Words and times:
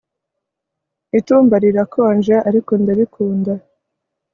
Itumba 1.19 1.55
rirakonje 1.63 2.35
ariko 2.49 2.71
ndabikunda 2.81 3.53